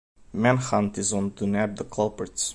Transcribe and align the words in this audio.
Manhunt 0.33 0.97
is 0.97 1.13
on 1.13 1.29
to 1.33 1.45
nab 1.45 1.75
the 1.75 1.83
culprits. 1.83 2.49